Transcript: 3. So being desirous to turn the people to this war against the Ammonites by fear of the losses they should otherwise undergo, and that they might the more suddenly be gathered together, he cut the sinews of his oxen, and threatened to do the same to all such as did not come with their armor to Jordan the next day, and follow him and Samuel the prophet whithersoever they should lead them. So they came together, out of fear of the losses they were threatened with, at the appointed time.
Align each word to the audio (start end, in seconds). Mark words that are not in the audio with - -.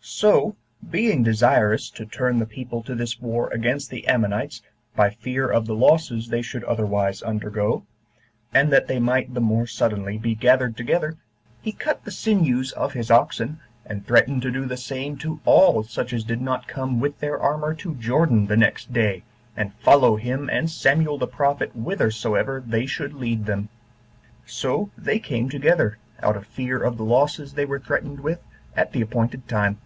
3. 0.00 0.10
So 0.10 0.56
being 0.90 1.22
desirous 1.22 1.90
to 1.90 2.06
turn 2.06 2.38
the 2.38 2.46
people 2.46 2.82
to 2.82 2.94
this 2.94 3.20
war 3.20 3.50
against 3.52 3.90
the 3.90 4.06
Ammonites 4.08 4.62
by 4.96 5.10
fear 5.10 5.50
of 5.50 5.66
the 5.66 5.74
losses 5.74 6.28
they 6.28 6.40
should 6.40 6.64
otherwise 6.64 7.20
undergo, 7.22 7.84
and 8.54 8.72
that 8.72 8.86
they 8.86 8.98
might 8.98 9.34
the 9.34 9.40
more 9.40 9.66
suddenly 9.66 10.16
be 10.16 10.34
gathered 10.34 10.78
together, 10.78 11.18
he 11.60 11.72
cut 11.72 12.04
the 12.04 12.10
sinews 12.10 12.72
of 12.72 12.94
his 12.94 13.10
oxen, 13.10 13.60
and 13.84 14.06
threatened 14.06 14.40
to 14.42 14.50
do 14.50 14.64
the 14.64 14.78
same 14.78 15.18
to 15.18 15.40
all 15.44 15.82
such 15.82 16.14
as 16.14 16.24
did 16.24 16.40
not 16.40 16.66
come 16.66 17.00
with 17.00 17.18
their 17.18 17.38
armor 17.38 17.74
to 17.74 17.94
Jordan 17.96 18.46
the 18.46 18.56
next 18.56 18.90
day, 18.94 19.24
and 19.58 19.74
follow 19.74 20.16
him 20.16 20.48
and 20.48 20.70
Samuel 20.70 21.18
the 21.18 21.26
prophet 21.28 21.70
whithersoever 21.74 22.64
they 22.66 22.86
should 22.86 23.12
lead 23.12 23.44
them. 23.44 23.68
So 24.46 24.88
they 24.96 25.18
came 25.18 25.50
together, 25.50 25.98
out 26.22 26.36
of 26.36 26.46
fear 26.46 26.82
of 26.82 26.96
the 26.96 27.04
losses 27.04 27.52
they 27.52 27.66
were 27.66 27.78
threatened 27.78 28.20
with, 28.20 28.40
at 28.74 28.92
the 28.92 29.02
appointed 29.02 29.46
time. 29.46 29.76